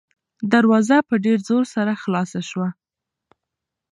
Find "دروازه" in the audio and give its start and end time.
0.51-0.97